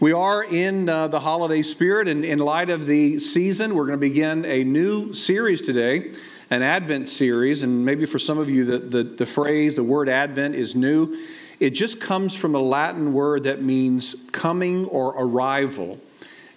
[0.00, 3.98] We are in uh, the holiday spirit, and in light of the season, we're going
[3.98, 6.12] to begin a new series today,
[6.48, 7.62] an Advent series.
[7.62, 11.22] And maybe for some of you, the, the, the phrase, the word Advent is new.
[11.58, 16.00] It just comes from a Latin word that means coming or arrival.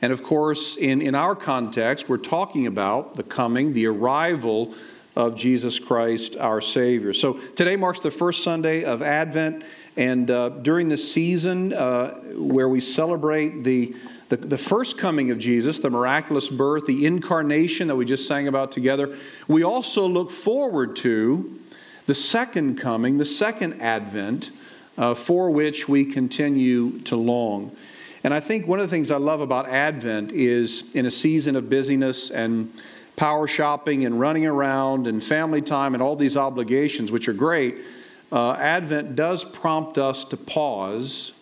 [0.01, 4.73] And of course, in, in our context, we're talking about the coming, the arrival
[5.17, 7.11] of Jesus Christ, our Savior.
[7.11, 9.65] So today marks the first Sunday of Advent.
[9.95, 13.95] And uh, during the season uh, where we celebrate the,
[14.29, 18.47] the, the, first coming of Jesus, the miraculous birth, the incarnation that we just sang
[18.47, 19.15] about together,
[19.47, 21.59] we also look forward to
[22.07, 24.49] the second coming, the second advent,
[24.97, 27.75] uh, for which we continue to long.
[28.23, 31.55] And I think one of the things I love about Advent is in a season
[31.55, 32.73] of busyness and
[33.15, 37.75] power shopping and running around and family time and all these obligations, which are great
[38.33, 41.33] uh, Advent does prompt us to pause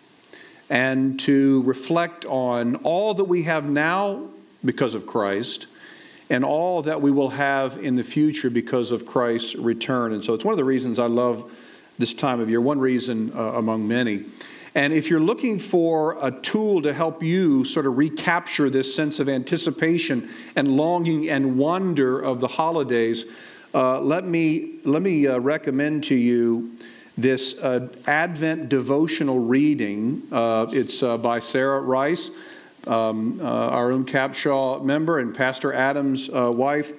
[0.70, 4.28] and to reflect on all that we have now
[4.66, 5.68] because of Christ
[6.30, 10.12] and all that we will have in the future because of Christ's return.
[10.12, 11.50] And so it's one of the reasons I love
[11.98, 14.26] this time of year, one reason uh, among many.
[14.76, 19.22] And if you're looking for a tool to help you sort of recapture this sense
[19.22, 23.26] of anticipation and longing and wonder of the holidays,
[23.74, 26.72] uh, let me, let me uh, recommend to you
[27.18, 30.24] this uh, Advent devotional reading.
[30.32, 32.32] Uh, it's uh, by Sarah Rice,
[32.88, 36.92] um, our own Capshaw member, and Pastor Adam's wife,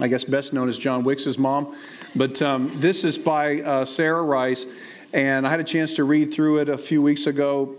[0.00, 1.74] I guess best known as John Wicks's mom.
[2.14, 4.66] But um, this is by Sarah Rice,
[5.14, 7.74] and I had a chance to read through it a few weeks ago.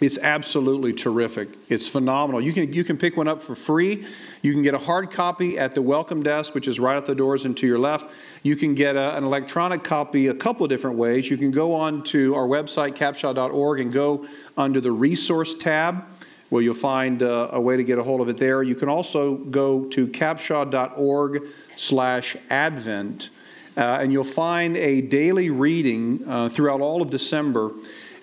[0.00, 1.50] It's absolutely terrific.
[1.68, 2.40] It's phenomenal.
[2.40, 4.06] You can, you can pick one up for free.
[4.40, 7.14] You can get a hard copy at the welcome desk, which is right at the
[7.14, 8.10] doors and to your left.
[8.42, 11.30] You can get a, an electronic copy a couple of different ways.
[11.30, 16.04] You can go on to our website, capshaw.org, and go under the resource tab
[16.48, 18.62] where you'll find uh, a way to get a hold of it there.
[18.62, 21.44] You can also go to capshaw.org
[21.76, 23.30] slash advent,
[23.76, 27.70] uh, and you'll find a daily reading uh, throughout all of December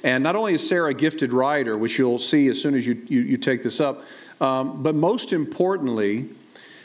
[0.03, 3.01] and not only is Sarah a gifted writer, which you'll see as soon as you,
[3.07, 4.03] you, you take this up,
[4.39, 6.29] um, but most importantly,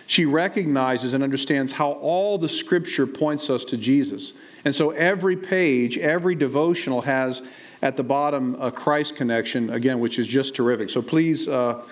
[0.06, 4.32] she recognizes and understands how all the scripture points us to Jesus.
[4.64, 7.42] And so every page, every devotional has
[7.82, 10.90] at the bottom a Christ connection, again, which is just terrific.
[10.90, 11.84] So please uh,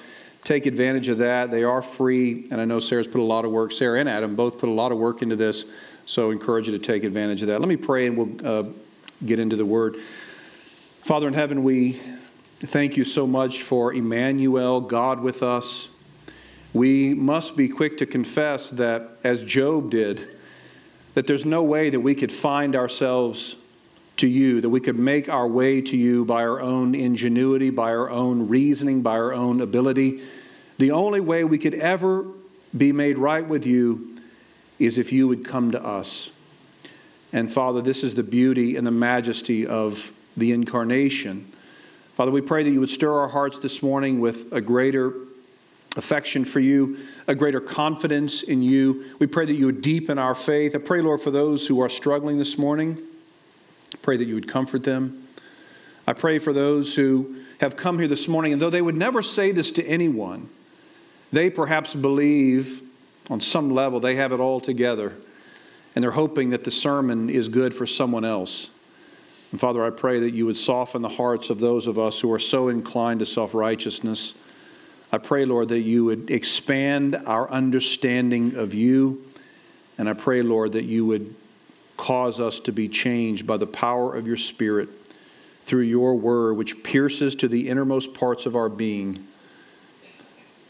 [0.45, 1.51] take advantage of that.
[1.51, 4.35] They are free, and I know Sarah's put a lot of work, Sarah and Adam
[4.35, 5.65] both put a lot of work into this,
[6.07, 7.61] so encourage you to take advantage of that.
[7.61, 8.65] Let me pray and we'll uh,
[9.25, 9.97] get into the word.
[11.01, 11.99] Father in heaven, we
[12.61, 15.89] thank you so much for Emmanuel, God with us.
[16.73, 20.29] We must be quick to confess that, as Job did,
[21.15, 23.57] that there's no way that we could find ourselves
[24.19, 27.91] to you, that we could make our way to you by our own ingenuity, by
[27.91, 30.21] our own reasoning, by our own ability.
[30.79, 32.27] The only way we could ever
[32.77, 34.17] be made right with you
[34.79, 36.31] is if you would come to us.
[37.33, 41.51] And Father, this is the beauty and the majesty of the incarnation.
[42.15, 45.15] Father, we pray that you would stir our hearts this morning with a greater
[45.97, 49.05] affection for you, a greater confidence in you.
[49.19, 50.75] We pray that you would deepen our faith.
[50.75, 52.99] I pray, Lord, for those who are struggling this morning.
[53.93, 55.25] I pray that you would comfort them.
[56.07, 59.23] I pray for those who have come here this morning, and though they would never
[59.23, 60.49] say this to anyone,
[61.33, 62.83] they perhaps believe
[63.29, 65.13] on some level they have it all together,
[65.95, 68.71] and they're hoping that the sermon is good for someone else.
[69.51, 72.33] And Father, I pray that you would soften the hearts of those of us who
[72.33, 74.35] are so inclined to self righteousness.
[75.13, 79.25] I pray, Lord, that you would expand our understanding of you.
[79.99, 81.35] And I pray, Lord, that you would
[81.97, 84.89] cause us to be changed by the power of your Spirit
[85.67, 89.27] through your word, which pierces to the innermost parts of our being.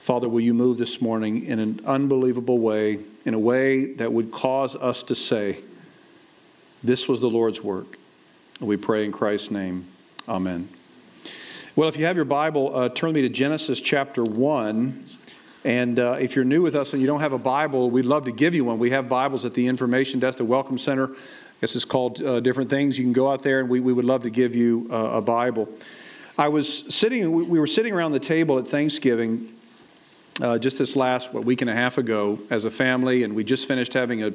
[0.01, 4.33] Father, will you move this morning in an unbelievable way, in a way that would
[4.33, 5.59] cause us to say,
[6.83, 8.00] This was the Lord's work.
[8.61, 9.87] We pray in Christ's name.
[10.29, 10.69] Amen.
[11.77, 15.03] Well, if you have your Bible, uh, turn me to Genesis chapter 1.
[15.65, 18.27] And uh, if you're new with us and you don't have a Bible, we'd love
[18.27, 18.79] to give you one.
[18.79, 21.07] We have Bibles at the information desk, the Welcome Center.
[21.07, 21.17] I
[21.63, 22.99] guess it's called uh, different things.
[22.99, 25.23] You can go out there and we, we would love to give you uh, a
[25.23, 25.67] Bible.
[26.37, 29.57] I was sitting, we were sitting around the table at Thanksgiving
[30.43, 33.43] uh, just this last what, week and a half ago as a family, and we
[33.43, 34.33] just finished having a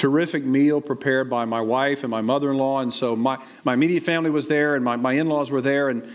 [0.00, 2.80] terrific meal prepared by my wife and my mother in law.
[2.80, 5.90] And so my, my immediate family was there, and my, my in laws were there.
[5.90, 6.10] And,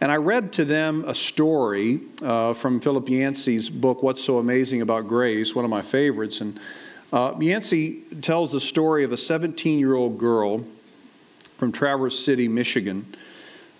[0.00, 4.82] and I read to them a story uh, from Philip Yancey's book, What's So Amazing
[4.82, 6.40] About Grace, one of my favorites.
[6.40, 6.60] And
[7.12, 10.64] uh, Yancey tells the story of a 17 year old girl
[11.58, 13.04] from Traverse City, Michigan.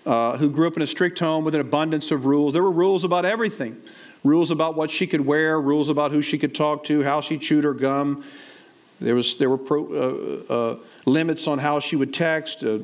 [0.05, 2.53] uh, who grew up in a strict home with an abundance of rules.
[2.53, 3.81] There were rules about everything
[4.23, 7.37] rules about what she could wear, rules about who she could talk to, how she
[7.37, 8.23] chewed her gum.
[8.99, 12.79] There, was, there were pro, uh, uh, limits on how she would text, uh,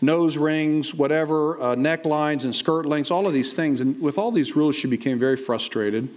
[0.00, 3.80] nose rings, whatever, uh, necklines and skirt lengths, all of these things.
[3.80, 6.08] And with all these rules, she became very frustrated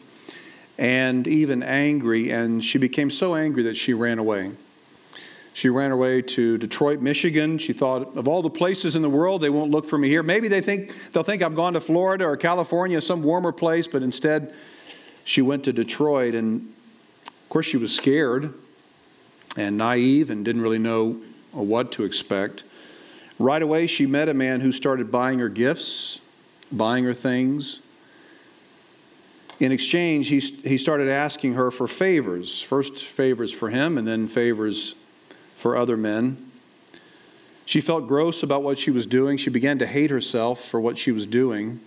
[0.78, 2.32] and even angry.
[2.32, 4.52] And she became so angry that she ran away.
[5.54, 7.58] She ran away to Detroit, Michigan.
[7.58, 10.24] She thought of all the places in the world, they won't look for me here.
[10.24, 14.02] Maybe they think they'll think I've gone to Florida or California, some warmer place, but
[14.02, 14.54] instead
[15.26, 16.74] she went to Detroit and
[17.28, 18.54] of course she was scared
[19.58, 21.22] and naive and didn't really know
[21.56, 22.64] uh, what to expect.
[23.40, 26.22] Right away she met a man who started buying her gifts,
[26.72, 27.80] buying her things.
[29.60, 32.62] In exchange, he, he started asking her for favors.
[32.62, 34.96] First, favors for him, and then favors
[35.56, 36.52] for other men.
[37.66, 39.38] She felt gross about what she was doing.
[39.38, 41.80] She began to hate herself for what she was doing.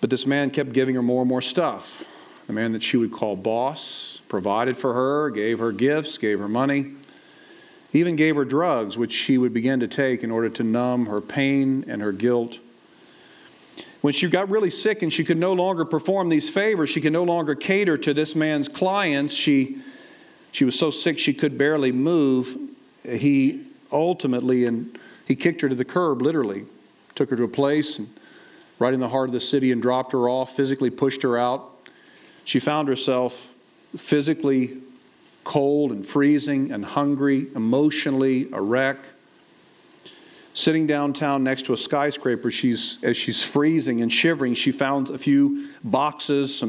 [0.00, 2.04] But this man kept giving her more and more stuff.
[2.48, 6.48] A man that she would call boss provided for her, gave her gifts, gave her
[6.48, 6.90] money,
[7.92, 11.20] even gave her drugs, which she would begin to take in order to numb her
[11.20, 12.58] pain and her guilt.
[14.00, 17.12] When she got really sick and she could no longer perform these favors, she could
[17.12, 19.78] no longer cater to this man's clients, she
[20.50, 22.58] she was so sick she could barely move.
[23.08, 24.98] He ultimately, and
[25.28, 26.64] he kicked her to the curb, literally,
[27.14, 28.08] took her to a place and
[28.80, 31.70] right in the heart of the city and dropped her off, physically pushed her out.
[32.44, 33.53] She found herself
[33.96, 34.78] physically
[35.44, 38.98] cold and freezing and hungry, emotionally a wreck.
[40.54, 45.18] Sitting downtown next to a skyscraper, she's, as she's freezing and shivering, she found a
[45.18, 46.62] few boxes,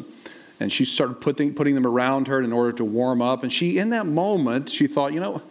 [0.60, 3.44] and she started putting, putting them around her in order to warm up.
[3.44, 5.42] And she, in that moment, she thought, you know,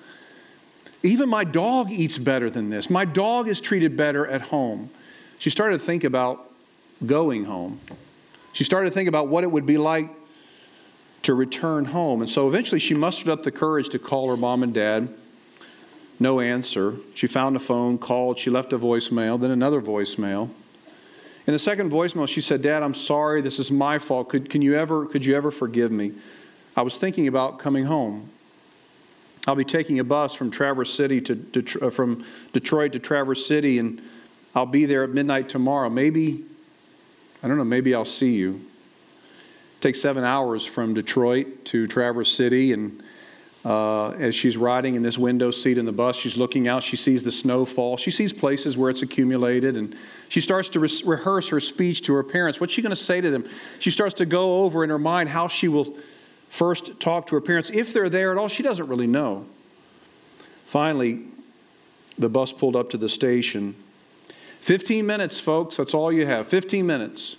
[1.03, 2.91] even my dog eats better than this.
[2.91, 4.91] My dog is treated better at home.
[5.39, 6.51] She started to think about
[7.05, 7.81] going home.
[8.53, 10.11] She started to think about what it would be like
[11.25, 12.21] to return home.
[12.21, 15.09] And so eventually she mustered up the courage to call her mom and dad.
[16.21, 16.95] No answer.
[17.15, 20.51] She found a phone, called, she left a voicemail, then another voicemail.
[21.47, 23.43] In the second voicemail, she said, Dad, I'm sorry.
[23.43, 24.31] This is my fault.
[24.31, 26.13] Could, can you ever, could you ever forgive me?
[26.77, 28.31] I was thinking about coming home.
[29.47, 33.79] I'll be taking a bus from Traverse City to, uh, from Detroit to Traverse City,
[33.79, 34.01] and
[34.55, 35.91] I'll be there at midnight tomorrow.
[35.91, 36.45] Maybe,
[37.43, 38.65] I don't know, maybe I'll see you.
[39.85, 43.03] Takes seven hours from Detroit to Traverse City, and
[43.67, 46.83] uh, as she's riding in this window seat in the bus, she's looking out.
[46.83, 47.99] She sees the snow fall.
[47.99, 49.95] She sees places where it's accumulated, and
[50.31, 52.59] she starts to re- rehearse her speech to her parents.
[52.59, 53.47] What's she going to say to them?
[53.79, 55.95] She starts to go over in her mind how she will
[56.49, 57.69] first talk to her parents.
[57.69, 59.45] If they're there at all, she doesn't really know.
[60.65, 61.25] Finally,
[62.19, 63.75] the bus pulled up to the station.
[64.61, 66.49] 15 minutes, folks, that's all you have.
[66.49, 67.37] 15 minutes,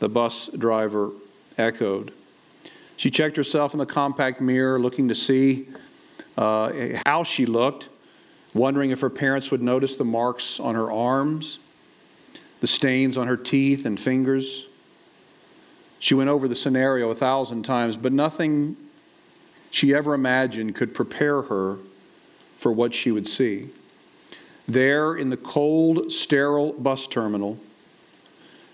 [0.00, 1.12] the bus driver
[1.58, 2.12] echoed.
[2.96, 5.68] She checked herself in the compact mirror, looking to see
[6.36, 6.72] uh,
[7.06, 7.88] how she looked,
[8.54, 11.58] wondering if her parents would notice the marks on her arms,
[12.60, 14.68] the stains on her teeth and fingers.
[15.98, 18.76] She went over the scenario a thousand times, but nothing
[19.70, 21.78] she ever imagined could prepare her
[22.56, 23.70] for what she would see.
[24.68, 27.58] There in the cold, sterile bus terminal,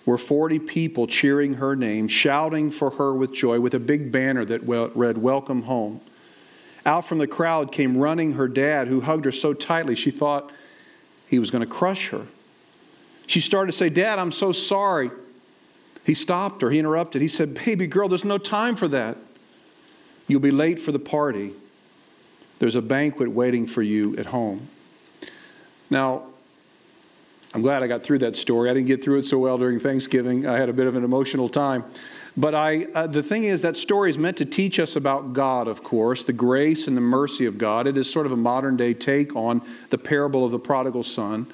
[0.08, 4.42] were 40 people cheering her name, shouting for her with joy, with a big banner
[4.42, 6.00] that read, Welcome home.
[6.86, 10.50] Out from the crowd came running her dad, who hugged her so tightly she thought
[11.26, 12.26] he was going to crush her.
[13.26, 15.10] She started to say, Dad, I'm so sorry.
[16.06, 17.20] He stopped her, he interrupted.
[17.20, 19.18] He said, Baby girl, there's no time for that.
[20.26, 21.52] You'll be late for the party.
[22.60, 24.68] There's a banquet waiting for you at home.
[25.90, 26.27] Now,
[27.54, 28.68] I'm glad I got through that story.
[28.70, 30.46] I didn't get through it so well during Thanksgiving.
[30.46, 31.84] I had a bit of an emotional time.
[32.36, 35.66] But I, uh, the thing is, that story is meant to teach us about God,
[35.66, 37.86] of course, the grace and the mercy of God.
[37.86, 41.46] It is sort of a modern day take on the parable of the prodigal son.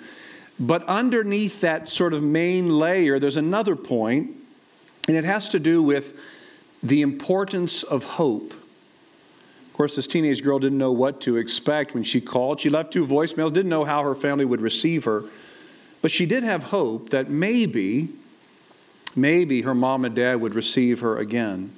[0.59, 4.33] But underneath that sort of main layer, there's another point,
[5.09, 6.19] and it has to do with
[6.83, 8.53] the importance of hope.
[8.53, 12.61] Of course, this teenage girl didn't know what to expect when she called.
[12.61, 15.25] She left two voicemails, didn't know how her family would receive her.
[16.05, 18.11] But she did have hope that maybe,
[19.17, 21.75] maybe her mom and dad would receive her again.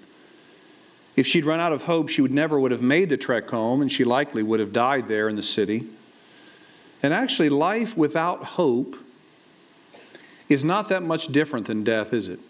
[1.15, 3.81] If she'd run out of hope, she would never would have made the trek home,
[3.81, 5.87] and she likely would have died there in the city.
[7.05, 8.97] And actually, life without hope
[10.49, 12.41] is not that much different than death, is it?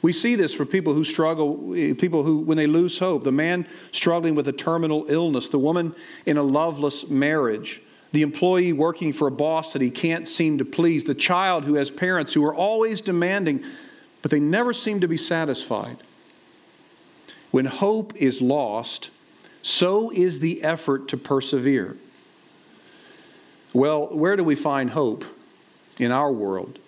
[0.00, 3.30] We see this for people who struggle, eh, people who, when they lose hope, the
[3.30, 9.12] man struggling with a terminal illness, the woman in a loveless marriage, the employee working
[9.12, 12.44] for a boss that he can't seem to please, the child who has parents who
[12.44, 13.62] are always demanding,
[14.22, 15.98] but they never seem to be satisfied.
[17.50, 19.10] When hope is lost,
[19.62, 21.96] so is the effort to persevere.
[23.72, 25.24] Well, where do we find hope
[25.98, 26.78] in our world?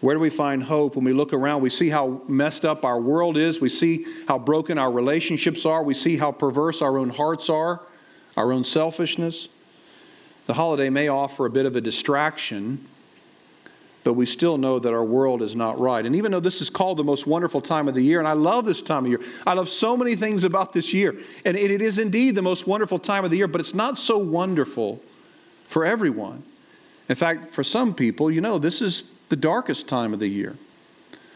[0.00, 1.60] Where do we find hope when we look around?
[1.60, 3.60] We see how messed up our world is.
[3.60, 5.82] We see how broken our relationships are.
[5.82, 7.80] We see how perverse our own hearts are,
[8.36, 9.48] our own selfishness.
[10.48, 12.82] The holiday may offer a bit of a distraction,
[14.02, 16.04] but we still know that our world is not right.
[16.04, 18.32] And even though this is called the most wonderful time of the year, and I
[18.32, 21.14] love this time of year, I love so many things about this year,
[21.44, 24.16] and it is indeed the most wonderful time of the year, but it's not so
[24.16, 25.02] wonderful
[25.66, 26.42] for everyone.
[27.10, 30.56] In fact, for some people, you know, this is the darkest time of the year.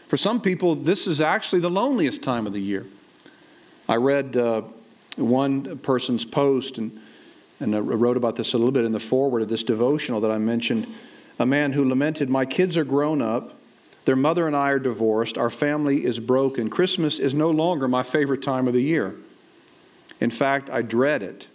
[0.07, 2.87] For some people, this is actually the loneliest time of the year.
[3.87, 4.63] I read uh,
[5.17, 6.99] one person's post and,
[7.59, 10.31] and I wrote about this a little bit in the foreword of this devotional that
[10.31, 10.87] I mentioned.
[11.39, 13.53] A man who lamented, My kids are grown up,
[14.05, 16.69] their mother and I are divorced, our family is broken.
[16.69, 19.15] Christmas is no longer my favorite time of the year.
[20.19, 21.47] In fact, I dread it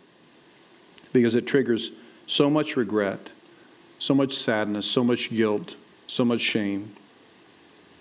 [1.12, 1.93] because it triggers
[2.26, 3.31] so much regret,
[3.99, 5.76] so much sadness, so much guilt,
[6.07, 6.95] so much shame,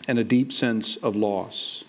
[0.07, 1.83] and a deep sense of loss.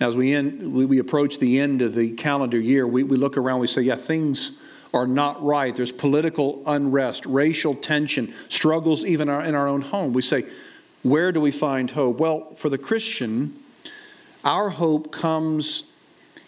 [0.00, 3.16] Now, as we, end, we, we approach the end of the calendar year, we, we
[3.16, 4.58] look around, we say, yeah, things
[4.94, 5.74] are not right.
[5.74, 10.12] There's political unrest, racial tension, struggles even in our own home.
[10.12, 10.44] We say,
[11.02, 12.18] where do we find hope?
[12.18, 13.56] Well, for the Christian,
[14.44, 15.84] our hope comes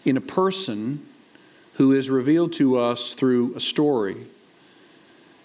[0.04, 1.06] in a person
[1.74, 4.16] who is revealed to us through a story.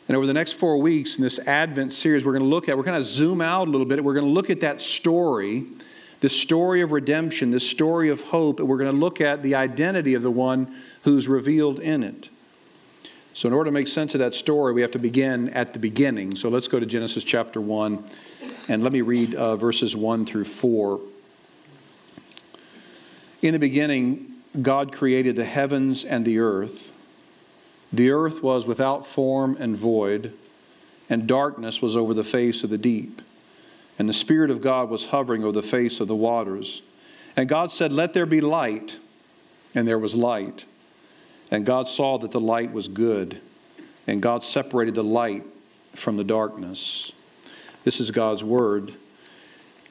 [0.07, 2.75] And over the next four weeks in this Advent series, we're going to look at,
[2.75, 4.03] we're going to zoom out a little bit.
[4.03, 5.65] We're going to look at that story,
[6.19, 9.55] the story of redemption, the story of hope, and we're going to look at the
[9.55, 12.29] identity of the one who's revealed in it.
[13.33, 15.79] So, in order to make sense of that story, we have to begin at the
[15.79, 16.35] beginning.
[16.35, 18.03] So, let's go to Genesis chapter 1,
[18.67, 20.99] and let me read uh, verses 1 through 4.
[23.41, 26.91] In the beginning, God created the heavens and the earth.
[27.93, 30.33] The earth was without form and void,
[31.09, 33.21] and darkness was over the face of the deep.
[33.97, 36.81] And the Spirit of God was hovering over the face of the waters.
[37.35, 38.99] And God said, Let there be light.
[39.75, 40.65] And there was light.
[41.51, 43.41] And God saw that the light was good.
[44.07, 45.43] And God separated the light
[45.95, 47.11] from the darkness.
[47.83, 48.93] This is God's word.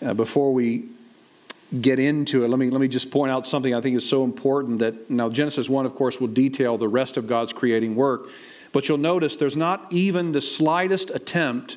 [0.05, 0.85] Uh, before we
[1.81, 4.25] get into it, let me, let me just point out something I think is so
[4.25, 8.29] important that now Genesis 1, of course, will detail the rest of God's creating work.
[8.73, 11.77] But you'll notice there's not even the slightest attempt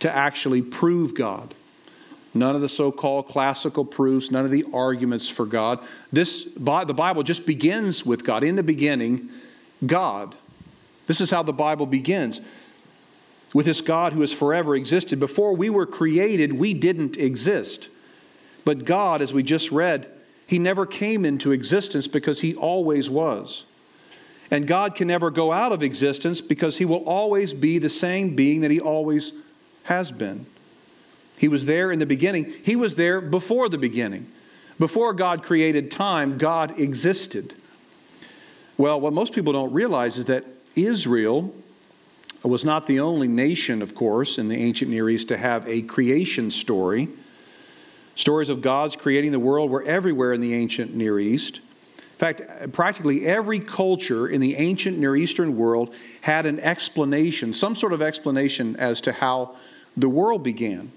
[0.00, 1.54] to actually prove God.
[2.34, 5.84] None of the so called classical proofs, none of the arguments for God.
[6.10, 8.42] This, the Bible just begins with God.
[8.42, 9.28] In the beginning,
[9.84, 10.34] God.
[11.06, 12.40] This is how the Bible begins
[13.52, 15.20] with this God who has forever existed.
[15.20, 17.88] Before we were created, we didn't exist.
[18.64, 20.08] But God, as we just read,
[20.46, 23.64] He never came into existence because He always was.
[24.50, 28.36] And God can never go out of existence because He will always be the same
[28.36, 29.32] being that He always
[29.84, 30.46] has been.
[31.38, 34.30] He was there in the beginning, He was there before the beginning.
[34.78, 37.54] Before God created time, God existed.
[38.78, 41.54] Well, what most people don't realize is that Israel
[42.42, 45.82] was not the only nation, of course, in the ancient Near East to have a
[45.82, 47.08] creation story.
[48.16, 51.58] Stories of God's creating the world were everywhere in the ancient Near East.
[51.58, 57.74] In fact, practically every culture in the ancient Near Eastern world had an explanation, some
[57.74, 59.56] sort of explanation as to how
[59.96, 60.90] the world began.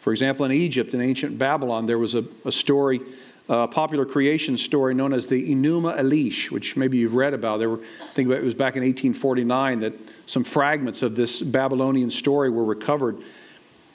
[0.00, 3.00] For example, in Egypt, in ancient Babylon, there was a, a story,
[3.48, 7.58] a popular creation story known as the Enuma Elish, which maybe you've read about.
[7.58, 9.94] There were, I think it was back in 1849 that
[10.26, 13.18] some fragments of this Babylonian story were recovered.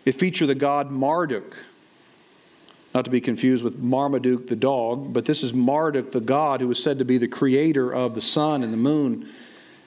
[0.05, 1.55] It featured the god Marduk,
[2.93, 6.67] not to be confused with Marmaduke the dog, but this is Marduk the god who
[6.67, 9.27] was said to be the creator of the sun and the moon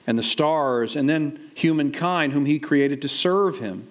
[0.07, 3.87] and the stars, and then humankind whom he created to serve him.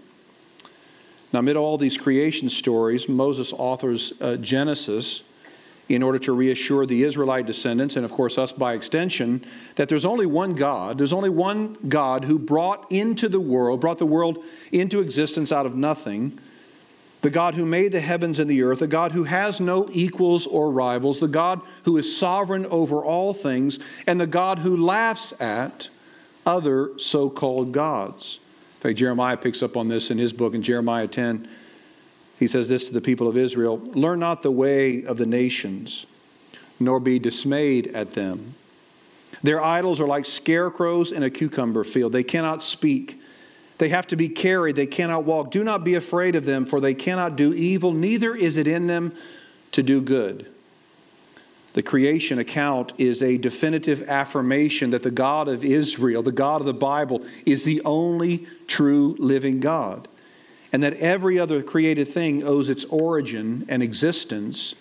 [1.32, 5.22] Now, amid all these creation stories, Moses authors uh, Genesis
[5.88, 9.44] in order to reassure the Israelite descendants, and of course us by extension,
[9.76, 10.98] that there's only one God.
[10.98, 14.42] There's only one God who brought into the world, brought the world
[14.72, 16.38] into existence out of nothing
[17.26, 20.46] the God who made the heavens and the earth, the God who has no equals
[20.46, 25.34] or rivals, the God who is sovereign over all things, and the God who laughs
[25.40, 25.88] at
[26.46, 28.38] other so called gods.
[28.86, 31.48] Fact, Jeremiah picks up on this in his book in Jeremiah 10.
[32.38, 36.06] He says this to the people of Israel Learn not the way of the nations,
[36.78, 38.54] nor be dismayed at them.
[39.42, 42.12] Their idols are like scarecrows in a cucumber field.
[42.12, 43.20] They cannot speak
[43.78, 44.76] They have to be carried.
[44.76, 45.50] They cannot walk.
[45.50, 48.86] Do not be afraid of them, for they cannot do evil, neither is it in
[48.86, 49.12] them
[49.72, 50.46] to do good.
[51.76, 56.66] The creation account is a definitive affirmation that the God of Israel, the God of
[56.66, 60.08] the Bible, is the only true living God,
[60.72, 64.74] and that every other created thing owes its origin and existence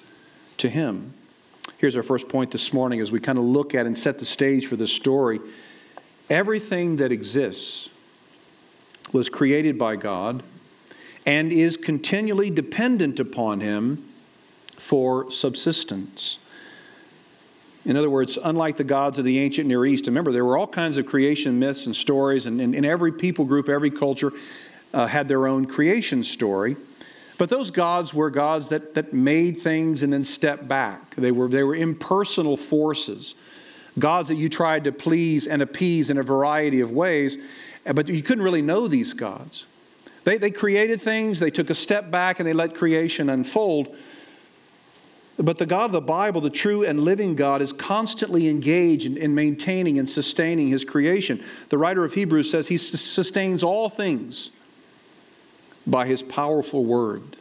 [0.55, 1.13] to Him.
[1.79, 4.25] Here's our first point this morning as we kind of look at and set the
[4.25, 5.41] stage for this story.
[6.29, 7.89] Everything that exists
[9.11, 10.43] was created by God
[11.25, 14.01] and is continually dependent upon Him
[14.77, 16.39] for subsistence.
[17.85, 20.67] In other words, unlike the gods of the ancient Near East, remember, there were all
[20.67, 24.33] kinds of creation myths and stories, and, and every people group, every culture
[24.93, 26.77] uh, had their own creation story.
[27.37, 31.15] But those gods were gods that, that made things and then stepped back.
[31.15, 33.35] They were, they were impersonal forces,
[33.99, 37.37] gods that you tried to please and appease in a variety of ways,
[37.85, 39.65] but you couldn't really know these gods.
[40.23, 43.95] They, they created things, they took a step back, and they let creation unfold.
[45.37, 49.17] But the God of the Bible, the true and living God, is constantly engaged in,
[49.17, 51.43] in, maintaining and sustaining his creation.
[51.69, 54.51] The writer of Hebrews says he sustains all things
[55.85, 57.35] by his powerful word.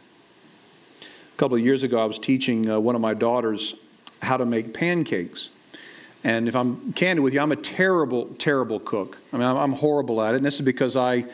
[1.01, 3.75] A couple of years ago, I was teaching uh, one of my daughters
[4.21, 5.49] how to make pancakes.
[6.25, 9.17] And if I'm candid with you, I'm a terrible, terrible cook.
[9.31, 10.37] I mean, I'm, I'm horrible at it.
[10.37, 11.25] And this is because I,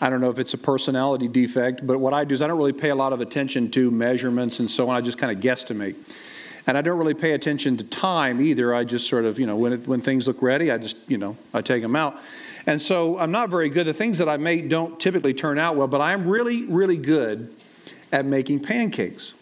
[0.00, 2.58] I don't know if it's a personality defect, but what I do is I don't
[2.58, 4.96] really pay a lot of attention to measurements and so on.
[4.96, 5.94] I just kind of guesstimate.
[6.66, 8.74] And I don't really pay attention to time either.
[8.74, 11.18] I just sort of, you know, when, it, when things look ready, I just, you
[11.18, 12.18] know, I take them out.
[12.66, 13.86] And so I'm not very good.
[13.86, 17.54] The things that I make don't typically turn out well, but I'm really, really good
[18.12, 19.34] at making pancakes.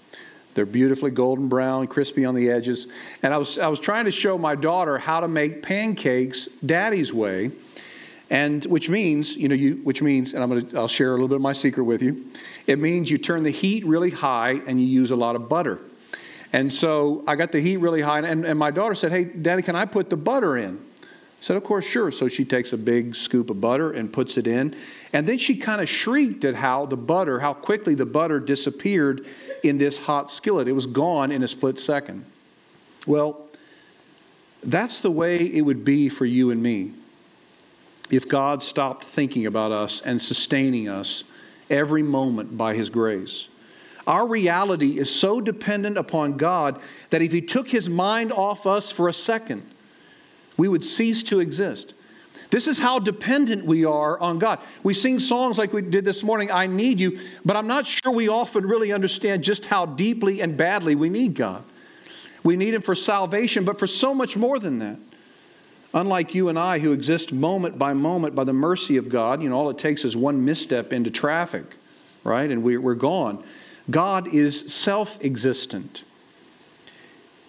[0.55, 2.89] They're beautifully golden brown, crispy on the edges.
[3.23, 7.15] And I was, I was trying to show my daughter how to make pancakes daddy's
[7.15, 7.53] way.
[8.33, 11.29] And which means, you know, you, which means, and I'm gonna, I'll share a little
[11.29, 12.25] bit of my secret with you.
[12.67, 15.81] It means you turn the heat really high and you use a lot of butter.
[16.51, 19.61] And so I got the heat really high, and, and my daughter said, Hey, Daddy,
[19.61, 20.79] can I put the butter in?
[21.03, 21.07] I
[21.41, 22.11] said, Of course, sure.
[22.11, 24.75] So she takes a big scoop of butter and puts it in.
[25.13, 29.27] And then she kind of shrieked at how the butter, how quickly the butter disappeared
[29.63, 30.69] in this hot skillet.
[30.69, 32.25] It was gone in a split second.
[33.07, 33.47] Well,
[34.65, 36.93] that's the way it would be for you and me
[38.11, 41.25] if God stopped thinking about us and sustaining us
[41.71, 43.49] every moment by His grace.
[44.07, 48.91] Our reality is so dependent upon God that if He took His mind off us
[48.91, 49.65] for a second,
[50.57, 51.95] we would cease to exist.
[52.51, 54.59] This is how dependent we are on God.
[54.83, 58.13] We sing songs like we did this morning, I Need You, but I'm not sure
[58.13, 61.65] we often really understand just how deeply and badly we need God.
[62.45, 64.99] We need Him for salvation, but for so much more than that.
[65.95, 69.51] Unlike you and I, who exist moment by moment by the mercy of God, you
[69.51, 71.65] know, all it takes is one misstep into traffic,
[72.25, 72.51] right?
[72.51, 73.45] And we're gone.
[73.91, 76.05] God is self existent.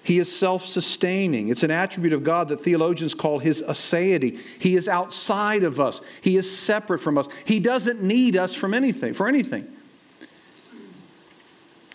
[0.04, 1.48] He is self sustaining.
[1.48, 4.38] It's an attribute of God that theologians call his aseity.
[4.60, 7.30] He is outside of us, he is separate from us.
[7.46, 9.68] He doesn't need us from anything, for anything.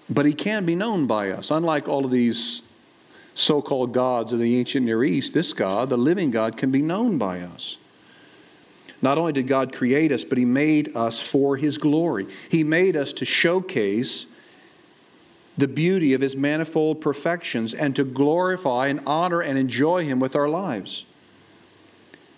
[0.08, 2.62] But he can be known by us, unlike all of these
[3.38, 5.34] so called gods of the ancient Near East.
[5.34, 7.78] This God, the living God, can be known by us.
[9.00, 12.26] Not only did God create us, but He made us for His glory.
[12.48, 14.26] He made us to showcase
[15.58, 20.36] the beauty of his manifold perfections and to glorify and honor and enjoy him with
[20.36, 21.04] our lives.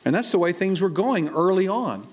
[0.07, 2.07] And that's the way things were going early on.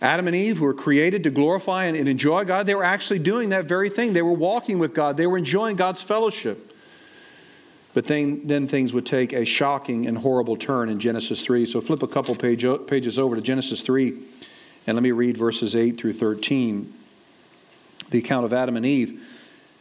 [0.00, 2.64] Adam and Eve were created to glorify and enjoy God.
[2.64, 4.14] They were actually doing that very thing.
[4.14, 6.71] They were walking with God, they were enjoying God's fellowship.
[7.94, 11.66] But then, then things would take a shocking and horrible turn in Genesis 3.
[11.66, 14.14] So flip a couple page, pages over to Genesis 3
[14.86, 16.92] and let me read verses 8 through 13.
[18.10, 19.22] The account of Adam and Eve.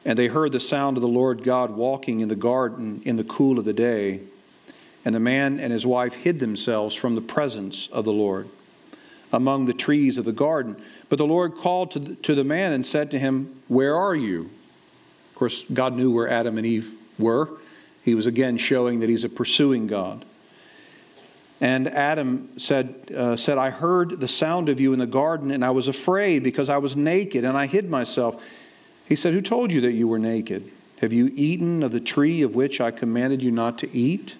[0.05, 3.23] And they heard the sound of the Lord God walking in the garden in the
[3.23, 4.21] cool of the day.
[5.03, 8.47] And the man and his wife hid themselves from the presence of the Lord
[9.33, 10.79] among the trees of the garden.
[11.09, 14.15] But the Lord called to the, to the man and said to him, Where are
[14.15, 14.49] you?
[15.29, 17.49] Of course, God knew where Adam and Eve were.
[18.03, 20.25] He was again showing that he's a pursuing God.
[21.59, 25.63] And Adam said, uh, said, I heard the sound of you in the garden, and
[25.63, 28.43] I was afraid because I was naked, and I hid myself.
[29.05, 30.71] He said, Who told you that you were naked?
[31.01, 34.37] Have you eaten of the tree of which I commanded you not to eat?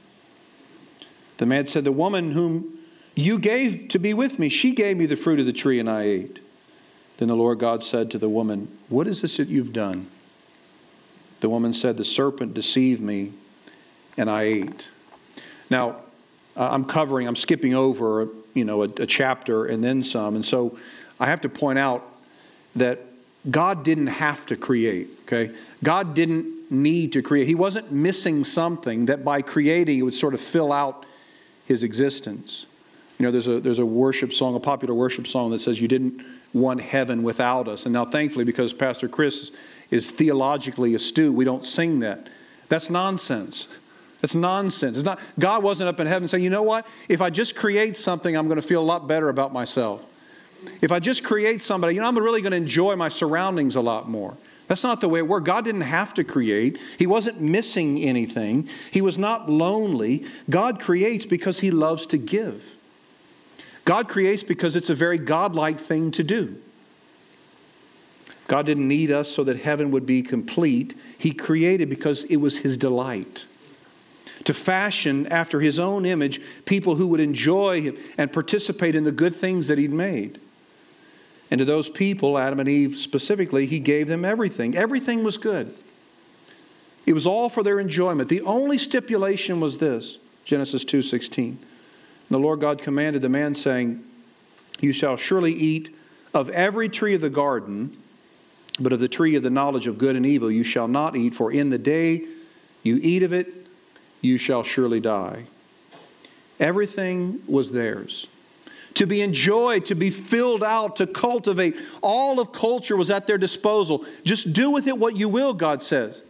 [1.37, 2.79] The man said, The woman whom
[3.15, 5.89] you gave to be with me, she gave me the fruit of the tree, and
[5.89, 6.39] I ate.
[7.17, 10.07] Then the Lord God said to the woman, What is this that you've done?
[11.41, 13.33] The woman said, The serpent deceived me,
[14.21, 14.87] and I ate.
[15.71, 15.97] Now,
[16.55, 20.35] I'm covering, I'm skipping over, you know, a, a chapter and then some.
[20.35, 20.77] And so
[21.19, 22.07] I have to point out
[22.75, 22.99] that
[23.49, 25.55] God didn't have to create, okay?
[25.83, 27.47] God didn't need to create.
[27.47, 31.03] He wasn't missing something that by creating it would sort of fill out
[31.65, 32.67] his existence.
[33.17, 35.87] You know, there's a, there's a worship song, a popular worship song that says, You
[35.87, 37.85] didn't want heaven without us.
[37.85, 39.51] And now, thankfully, because Pastor Chris
[39.89, 42.27] is theologically astute, we don't sing that.
[42.71, 43.67] That's nonsense.
[44.21, 44.97] That's nonsense.
[44.97, 46.87] It's not, God wasn't up in heaven saying, You know what?
[47.09, 50.05] If I just create something, I'm going to feel a lot better about myself.
[50.79, 53.81] If I just create somebody, you know, I'm really going to enjoy my surroundings a
[53.81, 54.37] lot more.
[54.67, 55.47] That's not the way it worked.
[55.47, 56.79] God didn't have to create.
[56.99, 58.69] He wasn't missing anything.
[58.91, 60.23] He was not lonely.
[60.49, 62.75] God creates because He loves to give.
[63.85, 66.57] God creates because it's a very godlike thing to do.
[68.47, 70.95] God didn't need us so that heaven would be complete.
[71.17, 73.45] He created because it was His delight
[74.45, 79.35] to fashion after His own image people who would enjoy and participate in the good
[79.35, 80.39] things that He'd made.
[81.51, 84.77] And to those people, Adam and Eve specifically, he gave them everything.
[84.77, 85.75] Everything was good.
[87.05, 88.29] It was all for their enjoyment.
[88.29, 91.59] The only stipulation was this, Genesis 2:16.
[92.29, 94.01] The Lord God commanded the man saying,
[94.79, 95.93] "You shall surely eat
[96.33, 97.97] of every tree of the garden,
[98.79, 101.35] but of the tree of the knowledge of good and evil you shall not eat,
[101.35, 102.23] for in the day
[102.83, 103.60] you eat of it,
[104.21, 105.45] you shall surely die."
[106.59, 108.27] Everything was theirs
[108.93, 111.75] to be enjoyed, to be filled out, to cultivate.
[112.01, 114.05] All of culture was at their disposal.
[114.23, 116.21] Just do with it what you will, God says.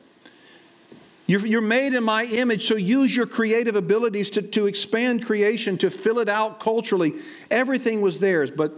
[1.28, 5.78] You're, you're made in my image, so use your creative abilities to, to expand creation,
[5.80, 7.14] to fill it out culturally.
[7.50, 8.74] Everything was theirs, but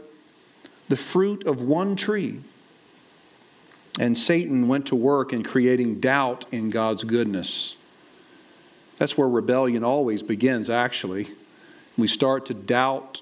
[0.87, 2.39] the fruit of one tree.
[3.99, 7.75] And Satan went to work in creating doubt in God's goodness.
[9.03, 11.27] That's where rebellion always begins, actually.
[11.97, 13.21] We start to doubt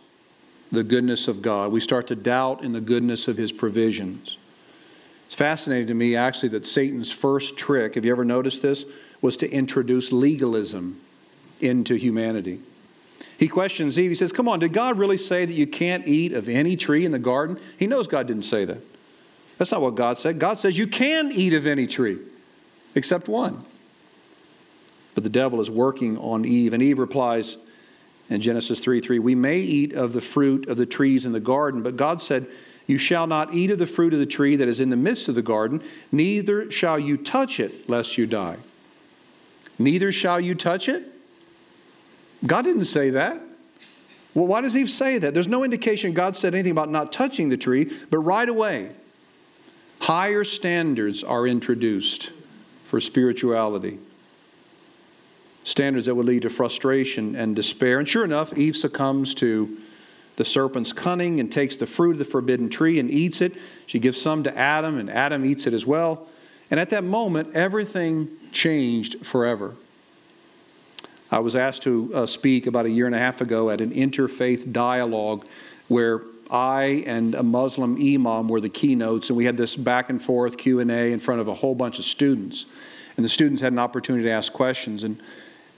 [0.71, 1.71] the goodness of God.
[1.71, 4.37] We start to doubt in the goodness of his provisions.
[5.25, 8.85] It's fascinating to me, actually, that Satan's first trick, have you ever noticed this,
[9.23, 11.01] was to introduce legalism
[11.61, 12.59] into humanity.
[13.39, 14.11] He questions Eve.
[14.11, 17.05] He says, Come on, did God really say that you can't eat of any tree
[17.05, 17.59] in the garden?
[17.79, 18.83] He knows God didn't say that.
[19.57, 20.37] That's not what God said.
[20.37, 22.19] God says you can eat of any tree
[22.93, 23.65] except one.
[25.13, 27.57] But the devil is working on Eve, and Eve replies,
[28.29, 31.39] in Genesis 3 3, we may eat of the fruit of the trees in the
[31.39, 32.47] garden, but God said,
[32.87, 35.27] You shall not eat of the fruit of the tree that is in the midst
[35.27, 38.57] of the garden, neither shall you touch it, lest you die.
[39.77, 41.03] Neither shall you touch it?
[42.45, 43.41] God didn't say that.
[44.33, 45.33] Well, why does Eve say that?
[45.33, 48.91] There's no indication God said anything about not touching the tree, but right away,
[49.99, 52.31] higher standards are introduced
[52.85, 53.99] for spirituality
[55.63, 57.99] standards that would lead to frustration and despair.
[57.99, 59.77] And sure enough, Eve succumbs to
[60.37, 63.53] the serpent's cunning and takes the fruit of the forbidden tree and eats it.
[63.85, 66.27] She gives some to Adam, and Adam eats it as well.
[66.71, 69.75] And at that moment, everything changed forever.
[71.29, 73.91] I was asked to uh, speak about a year and a half ago at an
[73.91, 75.45] interfaith dialogue
[75.87, 80.21] where I and a Muslim imam were the keynotes, and we had this back and
[80.21, 82.65] forth Q and A in front of a whole bunch of students,
[83.15, 85.03] and the students had an opportunity to ask questions.
[85.03, 85.21] And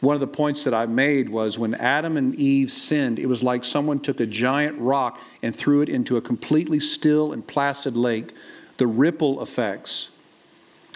[0.04, 3.42] one of the points that I made was when Adam and Eve sinned, it was
[3.42, 7.96] like someone took a giant rock and threw it into a completely still and placid
[7.96, 8.34] lake.
[8.78, 10.10] The ripple effects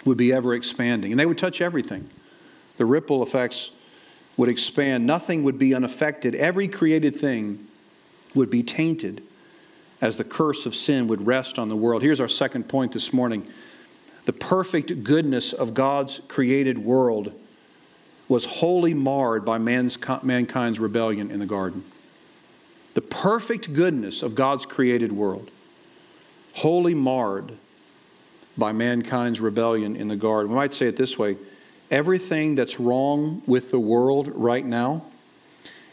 [0.04, 2.10] would be ever expanding, and they would touch everything.
[2.76, 3.70] The ripple effects
[4.36, 6.34] would expand, nothing would be unaffected.
[6.34, 7.66] Every created thing
[8.34, 9.22] would be tainted
[10.02, 12.02] as the curse of sin would rest on the world.
[12.02, 13.48] Here's our second point this morning
[14.26, 17.32] the perfect goodness of God's created world
[18.28, 21.82] was wholly marred by man's, mankind's rebellion in the garden.
[22.94, 25.50] The perfect goodness of God's created world,
[26.54, 27.52] wholly marred
[28.56, 30.50] by mankind's rebellion in the garden.
[30.50, 31.36] We might say it this way
[31.90, 35.04] everything that's wrong with the world right now,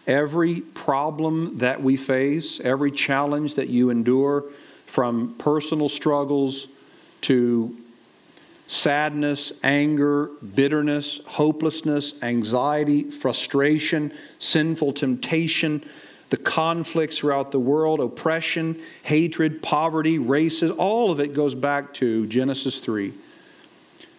[0.06, 4.44] every problem that we face, every challenge that you endure,
[4.86, 6.68] from personal struggles
[7.22, 7.76] to
[8.68, 15.84] sadness, anger, bitterness, hopelessness, anxiety, frustration, sinful temptation,
[16.32, 22.26] the conflicts throughout the world, oppression, hatred, poverty, racism, all of it goes back to
[22.28, 23.14] Genesis 3.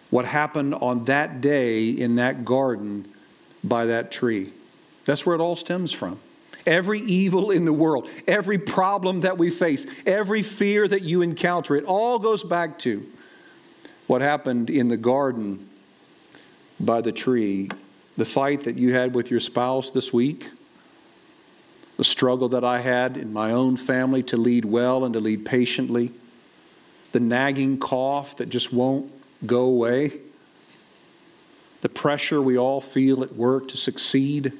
[0.09, 3.07] What happened on that day in that garden
[3.63, 4.53] by that tree.
[5.05, 6.19] That's where it all stems from.
[6.65, 11.75] Every evil in the world, every problem that we face, every fear that you encounter,
[11.75, 13.05] it all goes back to
[14.07, 15.69] what happened in the garden
[16.79, 17.69] by the tree,
[18.15, 20.49] the fight that you had with your spouse this week,
[21.97, 25.45] the struggle that I had in my own family to lead well and to lead
[25.45, 26.11] patiently,
[27.11, 29.11] the nagging cough that just won't
[29.45, 30.19] go away,
[31.81, 34.53] the pressure we all feel at work to succeed,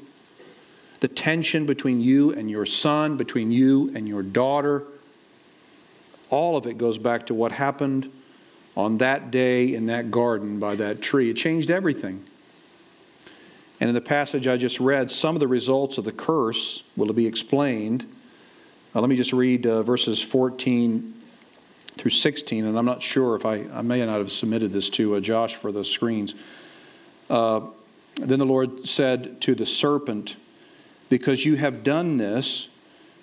[1.00, 4.84] the tension between you and your son, between you and your daughter.
[6.30, 8.12] All of it goes back to what happened
[8.78, 11.32] on that day in that garden by that tree.
[11.32, 12.24] It changed everything.
[13.80, 17.12] And in the passage I just read, some of the results of the curse will
[17.12, 18.06] be explained.
[18.96, 21.16] Uh, let me just read uh, verses 14
[21.98, 25.16] through 16, and I'm not sure if I, I may not have submitted this to
[25.16, 26.36] uh, Josh for the screens.
[27.32, 27.62] Uh,
[28.16, 30.36] then the Lord said to the serpent,
[31.10, 32.70] Because you have done this,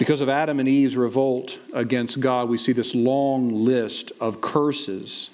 [0.00, 5.28] Because of Adam and Eve's revolt against God, we see this long list of curses.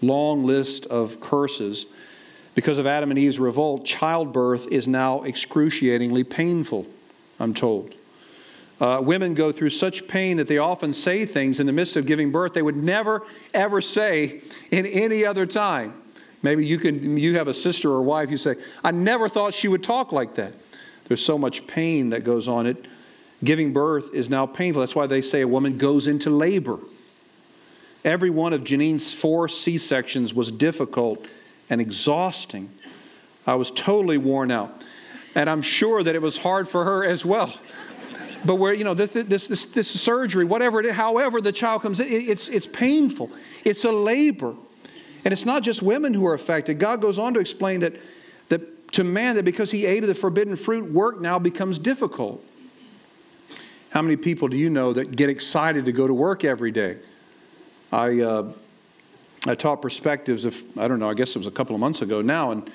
[0.00, 1.86] Long list of curses
[2.54, 6.86] because of Adam and Eve's revolt, childbirth is now excruciatingly painful,
[7.40, 7.96] I'm told.
[8.80, 12.06] Uh, women go through such pain that they often say things in the midst of
[12.06, 15.92] giving birth they would never, ever say in any other time.
[16.42, 19.66] Maybe you, can, you have a sister or wife, you say, I never thought she
[19.66, 20.54] would talk like that.
[21.06, 22.86] There's so much pain that goes on it.
[23.42, 24.80] Giving birth is now painful.
[24.80, 26.78] That's why they say a woman goes into labor.
[28.04, 31.26] Every one of Janine's four C sections was difficult
[31.70, 32.70] and exhausting.
[33.46, 34.84] I was totally worn out.
[35.34, 37.52] And I'm sure that it was hard for her as well.
[38.44, 41.82] But where, you know, this, this, this, this surgery, whatever it is, however the child
[41.82, 43.30] comes it's, it's painful.
[43.64, 44.54] It's a labor.
[45.24, 46.78] And it's not just women who are affected.
[46.78, 47.94] God goes on to explain that,
[48.48, 52.44] that to man, that because he ate of the forbidden fruit, work now becomes difficult.
[53.90, 56.98] How many people do you know that get excited to go to work every day?
[57.90, 58.52] I, uh,
[59.46, 62.02] I taught perspectives of, I don't know, I guess it was a couple of months
[62.02, 62.70] ago now, and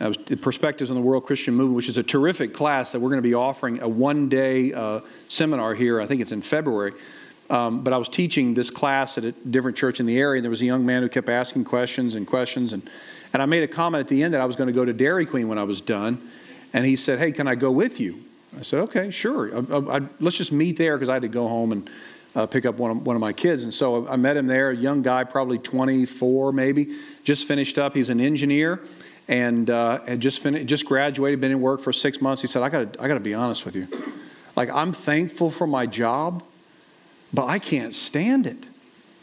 [0.00, 3.08] I was Perspectives on the World Christian Movement, which is a terrific class that we're
[3.08, 6.02] going to be offering a one day uh, seminar here.
[6.02, 6.92] I think it's in February.
[7.48, 10.44] Um, but I was teaching this class at a different church in the area, and
[10.44, 12.72] there was a young man who kept asking questions and questions.
[12.72, 12.82] And,
[13.32, 14.92] and I made a comment at the end that I was going to go to
[14.92, 16.20] Dairy Queen when I was done.
[16.72, 18.22] And he said, Hey, can I go with you?
[18.56, 19.54] I said, Okay, sure.
[19.54, 21.90] I, I, I, let's just meet there because I had to go home and
[22.34, 23.64] uh, pick up one of, one of my kids.
[23.64, 27.94] And so I met him there, a young guy, probably 24 maybe, just finished up.
[27.94, 28.80] He's an engineer
[29.28, 32.42] and uh, had just finished, just graduated, been in work for six months.
[32.42, 33.88] He said, I got I to be honest with you.
[34.54, 36.42] Like, I'm thankful for my job,
[37.32, 38.58] but I can't stand it.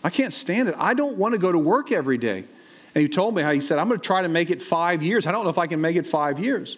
[0.04, 0.76] I can't stand it.
[0.78, 2.44] I don't want to go to work every day.
[2.96, 5.02] And he told me how he said, I'm going to try to make it five
[5.02, 5.26] years.
[5.26, 6.78] I don't know if I can make it five years.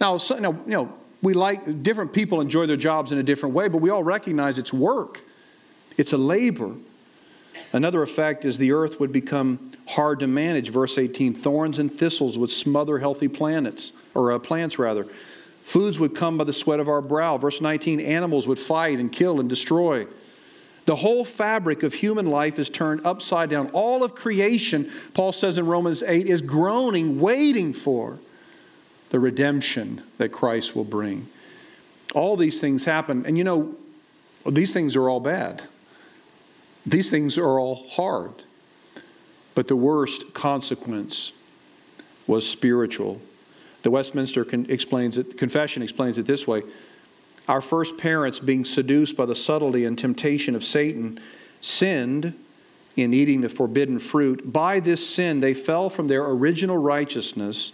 [0.00, 3.54] Now, so, know, you know, we like different people enjoy their jobs in a different
[3.54, 5.20] way, but we all recognize it's work.
[5.96, 6.74] It's a labor.
[7.72, 10.70] Another effect is the earth would become hard to manage.
[10.70, 15.06] Verse 18 thorns and thistles would smother healthy planets, or uh, plants rather.
[15.62, 17.36] Foods would come by the sweat of our brow.
[17.36, 20.06] Verse 19 animals would fight and kill and destroy.
[20.86, 23.68] The whole fabric of human life is turned upside down.
[23.72, 28.18] All of creation, Paul says in Romans 8, is groaning, waiting for
[29.10, 31.28] the redemption that Christ will bring.
[32.14, 33.24] All these things happen.
[33.26, 33.74] And you know,
[34.46, 35.62] these things are all bad.
[36.86, 38.32] These things are all hard.
[39.54, 41.32] But the worst consequence
[42.26, 43.20] was spiritual.
[43.82, 46.62] The Westminster con- explains it, Confession explains it this way
[47.48, 51.20] Our first parents, being seduced by the subtlety and temptation of Satan,
[51.60, 52.34] sinned
[52.96, 54.52] in eating the forbidden fruit.
[54.52, 57.72] By this sin, they fell from their original righteousness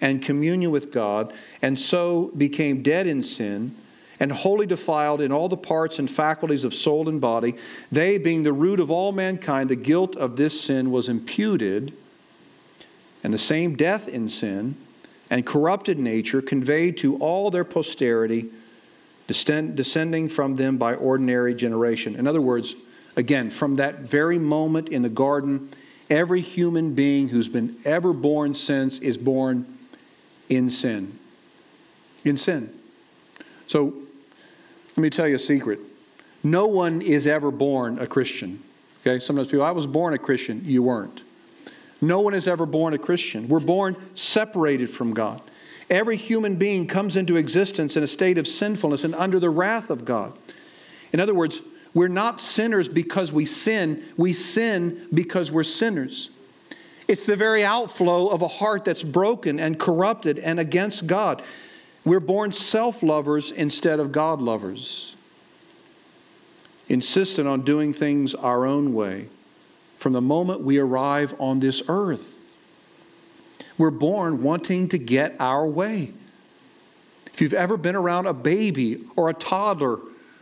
[0.00, 3.74] and communion with God, and so became dead in sin
[4.20, 7.54] and wholly defiled in all the parts and faculties of soul and body,
[7.90, 11.92] they, being the root of all mankind, the guilt of this sin was imputed,
[13.22, 14.76] and the same death in sin
[15.30, 18.50] and corrupted nature conveyed to all their posterity
[19.26, 22.14] descending from them by ordinary generation.
[22.14, 22.74] In other words,
[23.16, 25.70] again, from that very moment in the garden,
[26.10, 29.73] every human being who's been ever born since is born
[30.48, 31.18] in sin.
[32.24, 32.72] In sin.
[33.66, 33.94] So,
[34.96, 35.80] let me tell you a secret.
[36.42, 38.62] No one is ever born a Christian.
[39.00, 39.18] Okay?
[39.18, 40.62] Sometimes people, I was born a Christian.
[40.64, 41.22] You weren't.
[42.00, 43.48] No one is ever born a Christian.
[43.48, 45.40] We're born separated from God.
[45.90, 49.90] Every human being comes into existence in a state of sinfulness and under the wrath
[49.90, 50.32] of God.
[51.12, 56.30] In other words, we're not sinners because we sin, we sin because we're sinners.
[57.06, 61.42] It's the very outflow of a heart that's broken and corrupted and against God.
[62.04, 65.16] We're born self lovers instead of God lovers,
[66.88, 69.28] insistent on doing things our own way
[69.96, 72.36] from the moment we arrive on this earth.
[73.78, 76.12] We're born wanting to get our way.
[77.26, 79.98] If you've ever been around a baby or a toddler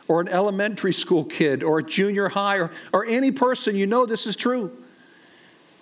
[0.09, 4.05] or an elementary school kid or a junior high or, or any person, you know
[4.05, 4.77] this is true.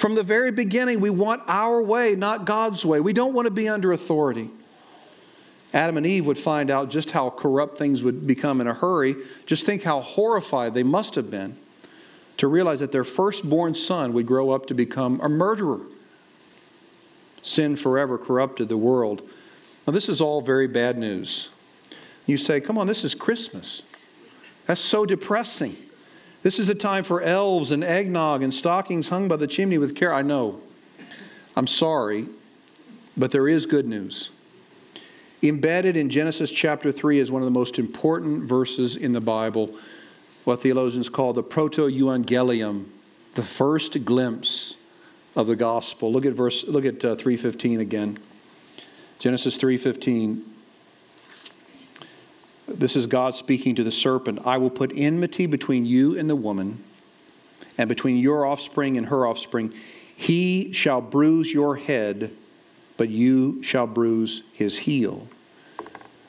[0.01, 3.01] From the very beginning, we want our way, not God's way.
[3.01, 4.49] We don't want to be under authority.
[5.75, 9.15] Adam and Eve would find out just how corrupt things would become in a hurry.
[9.45, 11.55] Just think how horrified they must have been
[12.39, 15.83] to realize that their firstborn son would grow up to become a murderer.
[17.43, 19.21] Sin forever corrupted the world.
[19.87, 21.51] Now, this is all very bad news.
[22.25, 23.83] You say, come on, this is Christmas.
[24.65, 25.77] That's so depressing.
[26.43, 29.95] This is a time for elves and eggnog and stockings hung by the chimney with
[29.95, 30.13] care.
[30.13, 30.61] I know.
[31.55, 32.27] I'm sorry,
[33.17, 34.31] but there is good news.
[35.43, 39.75] Embedded in Genesis chapter 3 is one of the most important verses in the Bible,
[40.45, 42.87] what theologians call the proto evangelium,
[43.35, 44.77] the first glimpse
[45.37, 46.11] of the gospel.
[46.13, 48.19] Look at verse look at uh, 315 again.
[49.19, 50.50] Genesis 3:15
[52.79, 54.47] This is God speaking to the serpent.
[54.47, 56.83] I will put enmity between you and the woman
[57.77, 59.73] and between your offspring and her offspring.
[60.17, 62.31] He shall bruise your head,
[62.97, 65.27] but you shall bruise his heel.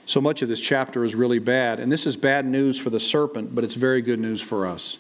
[0.05, 2.99] So much of this chapter is really bad, and this is bad news for the
[2.99, 4.97] serpent, but it's very good news for us.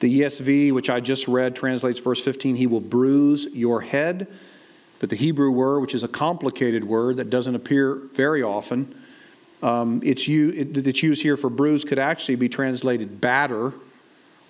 [0.00, 4.28] The ESV, which I just read, translates verse 15 He will bruise your head.
[5.00, 8.94] But the Hebrew word, which is a complicated word that doesn't appear very often,
[9.62, 13.72] um, it's, it's used here for bruise, could actually be translated batter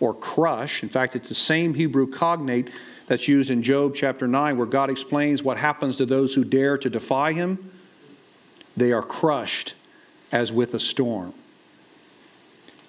[0.00, 0.82] or crush.
[0.82, 2.70] In fact, it's the same Hebrew cognate
[3.06, 6.76] that's used in Job chapter 9, where God explains what happens to those who dare
[6.78, 7.72] to defy him.
[8.76, 9.74] They are crushed
[10.30, 11.32] as with a storm.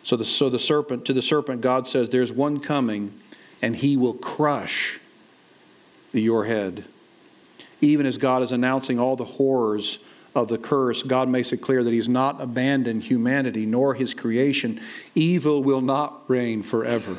[0.03, 3.13] So the, so the serpent, to the serpent, God says, There's one coming,
[3.61, 4.99] and he will crush
[6.11, 6.85] your head.
[7.81, 9.99] Even as God is announcing all the horrors
[10.35, 14.79] of the curse, God makes it clear that He's not abandoned humanity nor His creation.
[15.15, 17.17] Evil will not reign forever.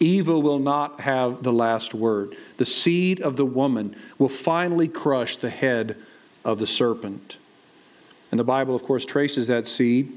[0.00, 2.36] Evil will not have the last word.
[2.56, 5.96] The seed of the woman will finally crush the head
[6.44, 7.38] of the serpent.
[8.30, 10.12] And the Bible, of course, traces that seed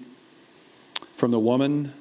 [1.14, 1.94] from the woman,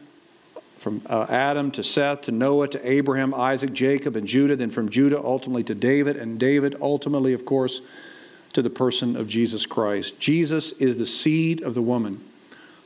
[0.78, 4.88] from uh, Adam to Seth to Noah to Abraham, Isaac, Jacob, and Judah, then from
[4.88, 7.80] Judah ultimately to David, and David ultimately, of course,
[8.52, 10.18] to the person of Jesus Christ.
[10.18, 12.20] Jesus is the seed of the woman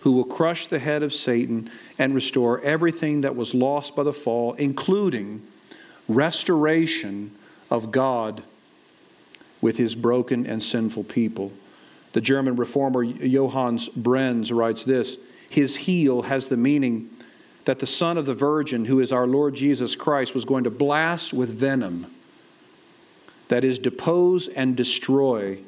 [0.00, 4.12] who will crush the head of Satan and restore everything that was lost by the
[4.12, 5.42] fall, including
[6.08, 7.34] restoration
[7.70, 8.42] of God
[9.62, 11.52] with his broken and sinful people.
[12.12, 15.16] The German reformer Johannes Brenz writes this
[15.48, 17.08] his heel has the meaning
[17.64, 20.70] that the Son of the Virgin, who is our Lord Jesus Christ, was going to
[20.70, 22.06] blast with venom,
[23.48, 25.58] that is, depose and destroy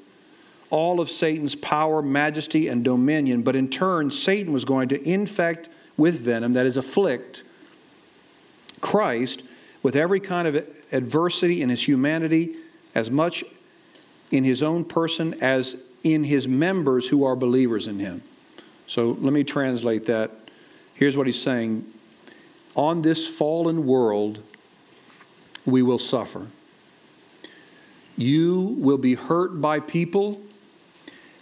[0.70, 3.42] all of Satan's power, majesty, and dominion.
[3.42, 7.42] But in turn, Satan was going to infect with venom, that is, afflict
[8.80, 9.42] Christ
[9.82, 12.56] with every kind of adversity in his humanity,
[12.94, 13.44] as much
[14.30, 18.22] in his own person as in his members who are believers in him.
[18.86, 20.30] So let me translate that.
[20.94, 21.84] Here's what he's saying
[22.74, 24.40] On this fallen world,
[25.64, 26.46] we will suffer.
[28.16, 30.40] You will be hurt by people,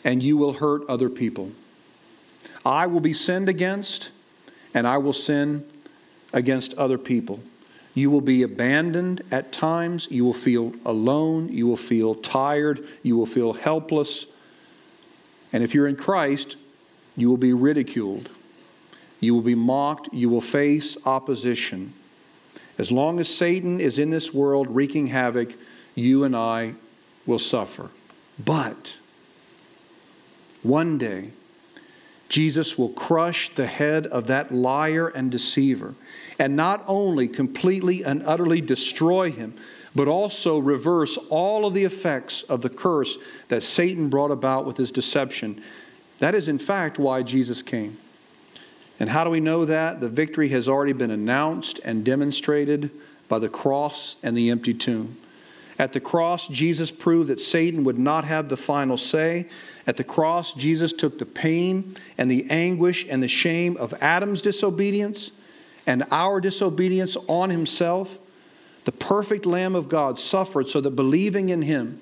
[0.04, 1.52] and you will hurt other people.
[2.66, 4.10] I will be sinned against,
[4.72, 5.64] and I will sin
[6.32, 7.40] against other people.
[7.94, 10.08] You will be abandoned at times.
[10.10, 11.48] You will feel alone.
[11.50, 12.84] You will feel tired.
[13.02, 14.26] You will feel helpless.
[15.52, 16.56] And if you're in Christ,
[17.16, 18.28] you will be ridiculed.
[19.20, 20.12] You will be mocked.
[20.12, 21.94] You will face opposition.
[22.78, 25.54] As long as Satan is in this world wreaking havoc,
[25.94, 26.74] you and I
[27.26, 27.90] will suffer.
[28.42, 28.96] But
[30.62, 31.30] one day,
[32.28, 35.94] Jesus will crush the head of that liar and deceiver,
[36.38, 39.54] and not only completely and utterly destroy him,
[39.94, 43.18] but also reverse all of the effects of the curse
[43.48, 45.62] that Satan brought about with his deception.
[46.18, 47.98] That is, in fact, why Jesus came.
[48.98, 50.00] And how do we know that?
[50.00, 52.90] The victory has already been announced and demonstrated
[53.28, 55.16] by the cross and the empty tomb.
[55.78, 59.48] At the cross, Jesus proved that Satan would not have the final say.
[59.86, 64.40] At the cross, Jesus took the pain and the anguish and the shame of Adam's
[64.40, 65.32] disobedience
[65.86, 68.18] and our disobedience on himself.
[68.84, 72.00] The perfect Lamb of God suffered so that believing in him,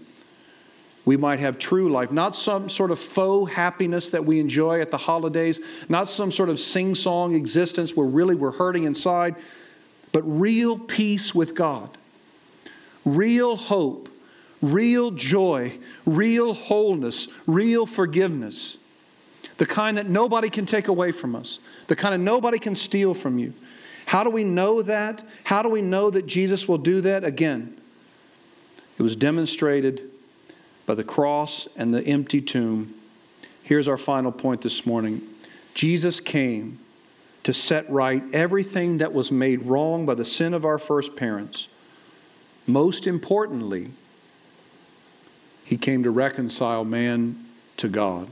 [1.04, 4.90] we might have true life, not some sort of faux happiness that we enjoy at
[4.90, 9.34] the holidays, not some sort of sing song existence where really we're hurting inside,
[10.12, 11.90] but real peace with God,
[13.04, 14.08] real hope,
[14.60, 18.78] real joy, real wholeness, real forgiveness.
[19.58, 23.14] The kind that nobody can take away from us, the kind of nobody can steal
[23.14, 23.52] from you.
[24.06, 25.22] How do we know that?
[25.44, 27.24] How do we know that Jesus will do that?
[27.24, 27.76] Again,
[28.98, 30.02] it was demonstrated
[30.86, 32.94] by the cross and the empty tomb.
[33.62, 35.22] Here's our final point this morning
[35.74, 36.78] Jesus came
[37.44, 41.68] to set right everything that was made wrong by the sin of our first parents.
[42.66, 43.90] Most importantly,
[45.64, 47.44] he came to reconcile man
[47.78, 48.28] to God.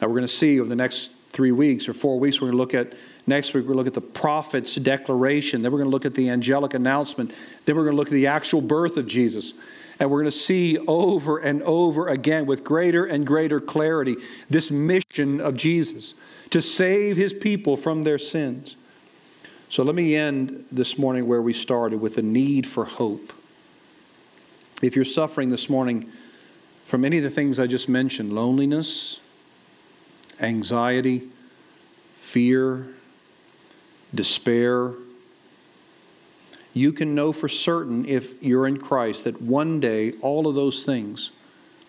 [0.00, 2.52] Now, we're going to see over the next three weeks or four weeks, we're going
[2.52, 2.94] to look at
[3.26, 5.62] next week, we're going to look at the prophet's declaration.
[5.62, 7.32] Then we're going to look at the angelic announcement.
[7.64, 9.54] Then we're going to look at the actual birth of Jesus.
[9.98, 14.16] And we're going to see over and over again with greater and greater clarity
[14.50, 16.14] this mission of Jesus
[16.50, 18.76] to save his people from their sins.
[19.68, 23.32] So let me end this morning where we started with a need for hope.
[24.80, 26.10] If you're suffering this morning
[26.84, 29.20] from any of the things I just mentioned loneliness,
[30.40, 31.28] anxiety,
[32.14, 32.86] fear,
[34.14, 34.92] despair,
[36.72, 40.84] you can know for certain if you're in Christ that one day all of those
[40.84, 41.30] things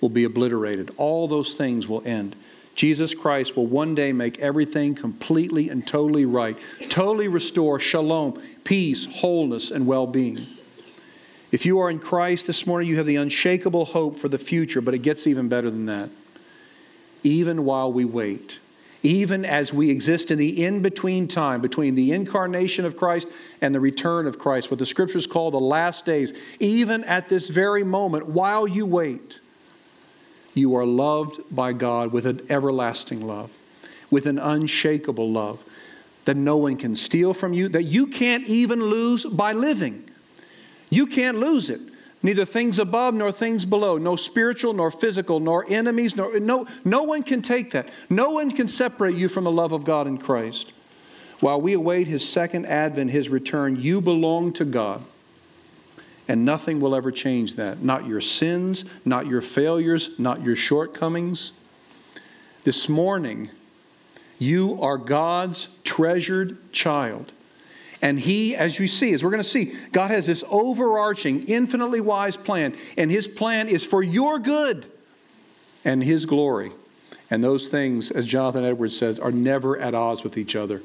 [0.01, 0.91] will be obliterated.
[0.97, 2.35] All those things will end.
[2.77, 6.55] Jesus Christ will one day make everything completely and totally right,
[6.89, 10.45] totally restore shalom, peace, wholeness, and well being.
[11.51, 14.79] If you are in Christ this morning, you have the unshakable hope for the future,
[14.79, 16.11] but it gets even better than that.
[17.23, 18.59] Even while we wait,
[19.01, 23.27] even as we exist in the in between time between the incarnation of Christ
[23.59, 27.49] and the return of Christ, what the scriptures call the last days, even at this
[27.49, 29.39] very moment, while you wait,
[30.57, 33.51] you are loved by God with an everlasting love,
[34.09, 35.63] with an unshakable love
[36.25, 40.09] that no one can steal from you, that you can't even lose by living.
[40.89, 41.79] You can't lose it.
[42.21, 47.03] Neither things above nor things below, no spiritual nor physical, nor enemies, nor no, no
[47.03, 47.87] one can take that.
[48.09, 50.73] No one can separate you from the love of God in Christ.
[51.39, 55.03] While we await his second advent, his return, you belong to God.
[56.27, 57.81] And nothing will ever change that.
[57.81, 61.53] Not your sins, not your failures, not your shortcomings.
[62.63, 63.49] This morning,
[64.39, 67.31] you are God's treasured child.
[68.01, 72.01] And He, as you see, as we're going to see, God has this overarching, infinitely
[72.01, 72.75] wise plan.
[72.97, 74.85] And His plan is for your good
[75.85, 76.71] and His glory.
[77.29, 80.81] And those things, as Jonathan Edwards says, are never at odds with each other.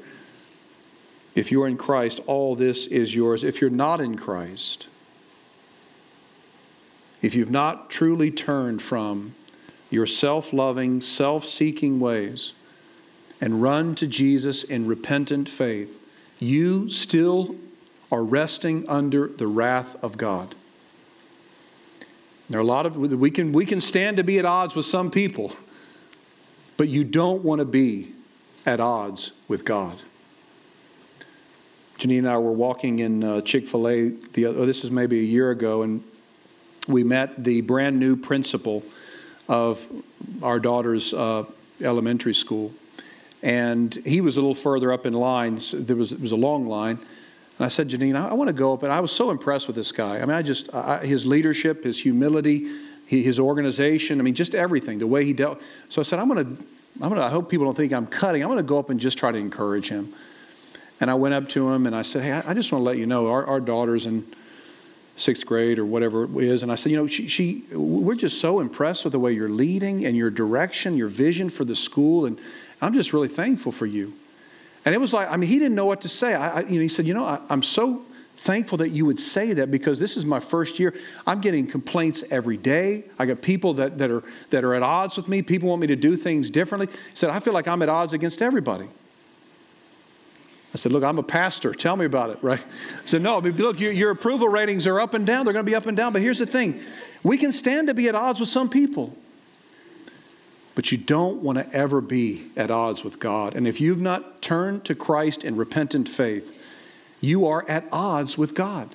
[1.34, 3.44] If you're in Christ, all this is yours.
[3.44, 4.86] If you're not in Christ,
[7.22, 9.34] if you've not truly turned from
[9.90, 12.52] your self loving, self seeking ways
[13.40, 15.98] and run to Jesus in repentant faith,
[16.38, 17.56] you still
[18.10, 20.54] are resting under the wrath of God.
[22.50, 24.84] There are a lot of we can we can stand to be at odds with
[24.84, 25.52] some people,
[26.76, 28.12] but you don't want to be
[28.66, 29.96] at odds with God.
[31.98, 34.12] Janine and I were walking in uh, Chick Fil A.
[34.44, 36.02] Oh, this is maybe a year ago, and
[36.88, 38.82] we met the brand new principal
[39.48, 39.86] of
[40.42, 41.44] our daughter's uh,
[41.80, 42.72] elementary school.
[43.42, 45.60] And he was a little further up in line.
[45.60, 46.98] So there was, it was a long line.
[47.58, 48.82] And I said, Janine, I, I want to go up.
[48.82, 50.18] And I was so impressed with this guy.
[50.18, 52.68] I mean, I just, I, his leadership, his humility,
[53.06, 55.60] his organization, I mean, just everything, the way he dealt.
[55.88, 56.62] So I said, I'm going to,
[57.00, 58.42] I'm going to, I hope people don't think I'm cutting.
[58.42, 60.12] I'm going to go up and just try to encourage him.
[61.00, 62.96] And I went up to him and I said, Hey, I just want to let
[62.96, 64.24] you know our, our daughter's in
[65.16, 66.62] sixth grade or whatever it is.
[66.62, 69.48] And I said, you know, she, she, we're just so impressed with the way you're
[69.48, 72.26] leading and your direction, your vision for the school.
[72.26, 72.38] And
[72.80, 74.12] I'm just really thankful for you.
[74.84, 76.34] And it was like, I mean, he didn't know what to say.
[76.34, 78.04] I, I you know, he said, you know, I, am so
[78.36, 80.94] thankful that you would say that because this is my first year.
[81.26, 83.04] I'm getting complaints every day.
[83.18, 85.42] I got people that, that, are, that are at odds with me.
[85.42, 86.88] People want me to do things differently.
[86.88, 88.88] He said, I feel like I'm at odds against everybody.
[90.74, 91.72] I said, Look, I'm a pastor.
[91.74, 92.60] Tell me about it, right?
[92.60, 95.44] I said, No, look, your, your approval ratings are up and down.
[95.44, 96.12] They're going to be up and down.
[96.12, 96.80] But here's the thing
[97.22, 99.16] we can stand to be at odds with some people.
[100.74, 103.54] But you don't want to ever be at odds with God.
[103.54, 106.58] And if you've not turned to Christ in repentant faith,
[107.20, 108.94] you are at odds with God.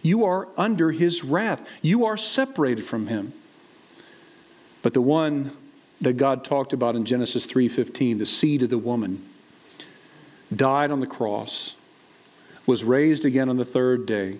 [0.00, 1.68] You are under his wrath.
[1.82, 3.32] You are separated from him.
[4.82, 5.50] But the one
[6.00, 9.27] that God talked about in Genesis 3:15, the seed of the woman,
[10.54, 11.76] died on the cross,
[12.66, 14.38] was raised again on the third day,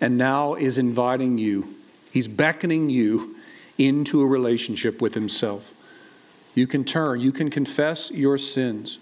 [0.00, 1.74] and now is inviting you.
[2.12, 3.36] He's beckoning you
[3.76, 5.72] into a relationship with himself.
[6.54, 8.98] You can turn, you can confess your sins.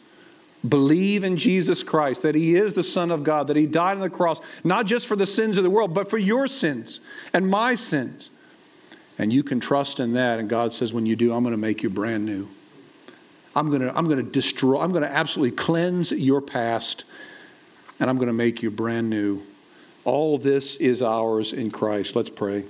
[0.67, 4.01] Believe in Jesus Christ, that He is the Son of God, that He died on
[4.01, 7.01] the cross, not just for the sins of the world, but for your sins
[7.33, 8.31] and my sins.
[9.19, 10.39] And you can trust in that.
[10.39, 12.49] And God says, when you do, I'm going to make you brand new.
[13.57, 17.05] I'm going to, I'm going to destroy, I'm going to absolutely cleanse your past,
[17.99, 19.43] and I'm going to make you brand new.
[20.05, 22.15] All this is ours in Christ.
[22.15, 22.65] Let's pray.